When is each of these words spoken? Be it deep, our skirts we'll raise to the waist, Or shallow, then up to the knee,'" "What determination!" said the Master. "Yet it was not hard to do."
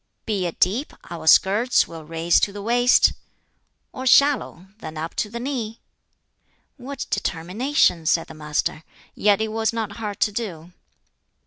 Be 0.25 0.47
it 0.47 0.59
deep, 0.59 0.93
our 1.11 1.27
skirts 1.27 1.87
we'll 1.87 2.05
raise 2.05 2.39
to 2.39 2.51
the 2.51 2.63
waist, 2.63 3.13
Or 3.93 4.07
shallow, 4.07 4.65
then 4.79 4.97
up 4.97 5.13
to 5.17 5.29
the 5.29 5.39
knee,'" 5.39 5.79
"What 6.77 7.05
determination!" 7.11 8.07
said 8.07 8.25
the 8.25 8.33
Master. 8.33 8.81
"Yet 9.13 9.41
it 9.41 9.49
was 9.51 9.71
not 9.71 9.97
hard 9.97 10.19
to 10.21 10.31
do." 10.31 10.71